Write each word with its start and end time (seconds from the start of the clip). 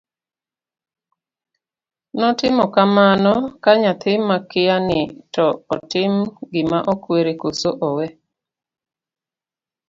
notimo 2.19 2.63
kamano 2.75 3.33
ka 3.63 3.71
nyathi 3.81 4.11
makia 4.27 4.75
ni 4.87 5.01
to 5.33 5.47
otim 5.73 6.13
gima 6.51 6.77
okwere 6.93 7.33
koso 7.41 7.69
owe 7.87 8.07